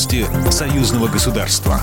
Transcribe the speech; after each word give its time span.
Новости 0.00 0.24
союзного 0.50 1.08
государства. 1.08 1.78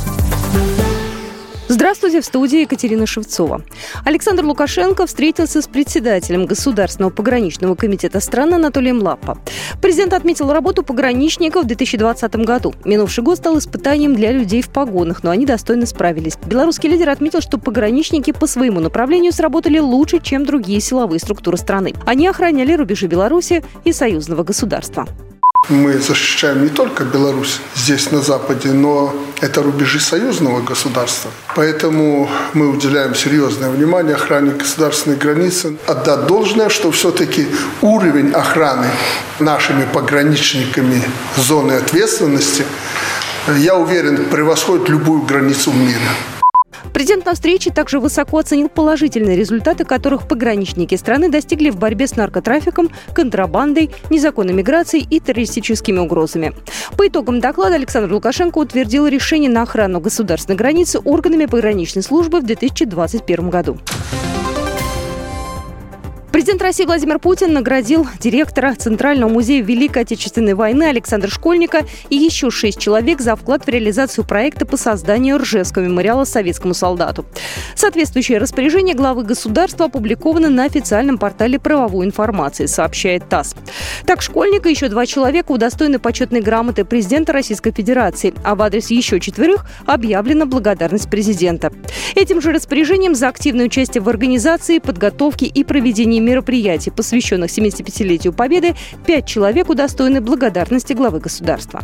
Здравствуйте, 1.68 2.22
в 2.22 2.26
студии 2.26 2.62
Екатерина 2.62 3.06
Шевцова. 3.06 3.62
Александр 4.06 4.44
Лукашенко 4.44 5.06
встретился 5.06 5.62
с 5.62 5.68
председателем 5.68 6.48
Государственного 6.48 7.12
пограничного 7.12 7.76
комитета 7.76 8.20
страны 8.20 8.56
Анатолием 8.56 9.04
Лаппо. 9.04 9.38
Президент 9.84 10.14
отметил 10.14 10.52
работу 10.52 10.82
пограничников 10.82 11.66
в 11.66 11.68
2020 11.68 12.38
году. 12.38 12.74
Минувший 12.86 13.24
год 13.24 13.38
стал 13.38 13.60
испытанием 13.60 14.16
для 14.16 14.32
людей 14.32 14.64
в 14.64 14.70
погонах, 14.70 15.22
но 15.22 15.30
они 15.30 15.46
достойно 15.46 15.86
справились. 15.86 16.40
Белорусский 16.44 16.90
лидер 16.90 17.12
отметил, 17.12 17.42
что 17.42 17.60
пограничники 17.60 18.32
по 18.32 18.48
своему 18.48 18.80
направлению 18.80 19.32
сработали 19.32 19.78
лучше, 19.78 20.22
чем 20.22 20.44
другие 20.44 20.80
силовые 20.80 21.20
структуры 21.20 21.58
страны. 21.58 21.94
Они 22.08 22.28
охраняли 22.28 22.74
рубежи 22.74 23.06
Беларуси 23.06 23.64
и 23.84 23.94
союзного 23.94 24.42
государства. 24.42 25.06
Мы 25.70 26.00
защищаем 26.00 26.64
не 26.64 26.70
только 26.70 27.04
Беларусь 27.04 27.60
здесь, 27.76 28.12
на 28.12 28.22
Западе, 28.22 28.72
но 28.72 29.14
это 29.42 29.62
рубежи 29.62 30.00
союзного 30.00 30.62
государства. 30.62 31.30
Поэтому 31.56 32.30
мы 32.54 32.70
уделяем 32.70 33.14
серьезное 33.14 33.70
внимание 33.70 34.16
охране 34.16 34.52
государственной 34.52 35.18
границы. 35.18 35.76
Отдать 35.86 36.26
должное, 36.26 36.70
что 36.70 36.92
все-таки 36.92 37.48
уровень 37.82 38.32
охраны 38.32 38.88
нашими 39.40 39.86
пограничниками 39.94 41.04
зоны 41.36 41.74
ответственности, 41.74 42.64
я 43.58 43.76
уверен, 43.76 44.26
превосходит 44.26 44.88
любую 44.88 45.24
границу 45.24 45.72
в 45.72 45.76
мире. 45.76 46.08
Президент 46.94 47.26
на 47.26 47.34
встрече 47.34 47.72
также 47.72 48.00
высоко 48.00 48.40
оценил 48.40 48.70
положительные 48.70 49.38
результаты, 49.38 49.86
которых 49.86 50.28
пограничники 50.28 50.96
страны 50.96 51.30
достигли 51.30 51.70
в 51.70 51.78
борьбе 51.78 52.08
с 52.08 52.16
наркотрафиком, 52.16 52.90
контрабандой, 53.14 53.92
незаконной 54.10 54.54
миграцией 54.54 55.08
и 55.10 55.20
террористическими 55.20 56.00
угрозами. 56.00 56.54
По 56.98 57.08
итогам 57.08 57.40
доклада 57.40 57.76
Александр 57.76 58.14
Лукашенко 58.14 58.58
утвердил 58.58 59.08
решение 59.08 59.50
на 59.50 59.64
охрану 59.64 60.00
государственной 60.00 60.58
границы 60.58 61.00
органами 61.00 61.46
пограничной 61.46 62.04
службы 62.04 62.40
в 62.40 62.46
2021 62.46 63.50
году. 63.50 63.78
Президент 66.48 66.62
России 66.62 66.86
Владимир 66.86 67.20
Путин 67.20 67.52
наградил 67.52 68.08
директора 68.22 68.74
Центрального 68.74 69.30
музея 69.30 69.62
Великой 69.62 70.04
Отечественной 70.04 70.54
войны 70.54 70.84
Александра 70.84 71.30
Школьника 71.30 71.82
и 72.10 72.16
еще 72.16 72.52
шесть 72.52 72.80
человек 72.80 73.20
за 73.20 73.36
вклад 73.36 73.66
в 73.66 73.68
реализацию 73.68 74.24
проекта 74.24 74.66
по 74.66 74.78
созданию 74.78 75.40
Ржевского 75.40 75.84
мемориала 75.84 76.24
советскому 76.24 76.74
солдату. 76.74 77.26
Соответствующее 77.76 78.38
распоряжение 78.38 78.96
главы 78.96 79.24
государства 79.24 79.88
опубликовано 79.88 80.48
на 80.48 80.64
официальном 80.64 81.18
портале 81.18 81.60
правовой 81.60 82.06
информации, 82.06 82.66
сообщает 82.66 83.28
ТАСС. 83.28 83.54
Так, 84.06 84.22
Школьник 84.22 84.68
и 84.68 84.70
еще 84.70 84.88
два 84.88 85.06
человека 85.06 85.52
удостоены 85.52 86.00
почетной 86.00 86.40
грамоты 86.40 86.86
президента 86.86 87.34
Российской 87.34 87.74
Федерации, 87.74 88.34
а 88.46 88.56
в 88.56 88.62
адрес 88.62 88.90
еще 88.90 89.20
четверых 89.20 89.66
объявлена 89.86 90.46
благодарность 90.46 91.10
президента. 91.10 91.74
Этим 92.16 92.40
же 92.40 92.54
распоряжением 92.54 93.16
за 93.16 93.28
активное 93.28 93.66
участие 93.66 94.02
в 94.02 94.08
организации, 94.08 94.80
подготовке 94.80 95.46
и 95.46 95.66
проведении 95.66 96.22
мероприятий, 96.22 96.37
посвященных 96.92 97.50
75-летию 97.50 98.34
Победы, 98.34 98.76
пять 99.06 99.28
человек 99.28 99.70
удостоены 99.70 100.22
благодарности 100.22 100.94
главы 100.94 101.20
государства. 101.20 101.84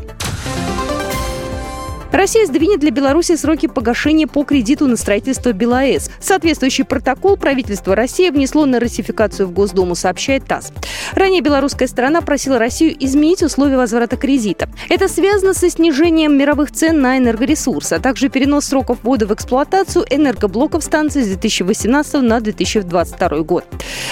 Россия 2.13 2.45
сдвинет 2.45 2.79
для 2.79 2.91
Беларуси 2.91 3.35
сроки 3.35 3.67
погашения 3.67 4.27
по 4.27 4.43
кредиту 4.43 4.85
на 4.87 4.97
строительство 4.97 5.51
БелАЭС. 5.51 6.11
Соответствующий 6.19 6.85
протокол 6.85 7.37
правительство 7.37 7.95
России 7.95 8.29
внесло 8.29 8.67
на 8.67 8.79
ратификацию 8.79 9.47
в 9.47 9.51
Госдуму, 9.51 9.95
сообщает 9.95 10.45
ТАСС. 10.45 10.71
Ранее 11.15 11.41
белорусская 11.41 11.87
сторона 11.87 12.21
просила 12.21 12.59
Россию 12.59 12.95
изменить 12.99 13.41
условия 13.41 13.77
возврата 13.77 14.15
кредита. 14.15 14.69
Это 14.89 15.07
связано 15.07 15.55
со 15.55 15.71
снижением 15.71 16.37
мировых 16.37 16.71
цен 16.71 17.01
на 17.01 17.17
энергоресурсы, 17.17 17.93
а 17.93 17.99
также 17.99 18.29
перенос 18.29 18.65
сроков 18.65 18.99
ввода 19.01 19.25
в 19.25 19.33
эксплуатацию 19.33 20.05
энергоблоков 20.07 20.83
станции 20.83 21.23
с 21.23 21.27
2018 21.29 22.21
на 22.21 22.39
2022 22.39 23.39
год. 23.39 23.65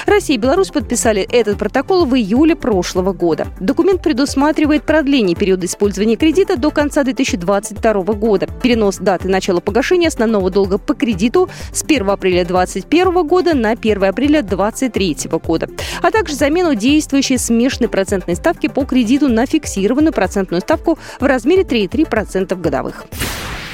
Россия 0.07 0.37
и 0.37 0.39
Беларусь 0.39 0.69
подписали 0.69 1.21
этот 1.31 1.59
протокол 1.59 2.05
в 2.05 2.15
июле 2.15 2.55
прошлого 2.55 3.13
года. 3.13 3.47
Документ 3.59 4.01
предусматривает 4.01 4.83
продление 4.85 5.35
периода 5.35 5.67
использования 5.67 6.15
кредита 6.15 6.57
до 6.57 6.71
конца 6.71 7.03
2022 7.03 7.90
2022 7.93 8.13
года. 8.15 8.47
Перенос 8.61 8.97
даты 8.97 9.27
начала 9.27 9.59
погашения 9.59 10.07
основного 10.07 10.49
долга 10.49 10.77
по 10.77 10.93
кредиту 10.93 11.49
с 11.71 11.83
1 11.83 12.09
апреля 12.09 12.45
2021 12.45 13.27
года 13.27 13.53
на 13.53 13.71
1 13.71 14.03
апреля 14.03 14.41
2023 14.41 15.17
года, 15.43 15.69
а 16.01 16.11
также 16.11 16.35
замену 16.35 16.75
действующей 16.75 17.37
смешанной 17.37 17.89
процентной 17.89 18.35
ставки 18.35 18.67
по 18.67 18.85
кредиту 18.85 19.27
на 19.27 19.45
фиксированную 19.45 20.13
процентную 20.13 20.61
ставку 20.61 20.97
в 21.19 21.23
размере 21.25 21.63
3,3% 21.63 22.55
годовых. 22.55 23.05